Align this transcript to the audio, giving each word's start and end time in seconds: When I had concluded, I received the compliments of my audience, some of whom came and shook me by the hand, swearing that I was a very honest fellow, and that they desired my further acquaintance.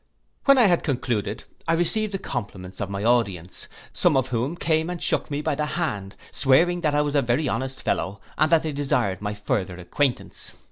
When 0.45 0.57
I 0.57 0.63
had 0.65 0.81
concluded, 0.81 1.43
I 1.67 1.73
received 1.73 2.11
the 2.11 2.17
compliments 2.17 2.81
of 2.81 2.89
my 2.89 3.03
audience, 3.03 3.67
some 3.93 4.17
of 4.17 4.29
whom 4.29 4.55
came 4.55 4.89
and 4.89 4.99
shook 4.99 5.29
me 5.29 5.43
by 5.43 5.53
the 5.53 5.67
hand, 5.67 6.15
swearing 6.31 6.81
that 6.81 6.95
I 6.95 7.03
was 7.03 7.13
a 7.13 7.21
very 7.21 7.47
honest 7.47 7.83
fellow, 7.83 8.19
and 8.35 8.51
that 8.51 8.63
they 8.63 8.71
desired 8.71 9.21
my 9.21 9.35
further 9.35 9.77
acquaintance. 9.77 10.53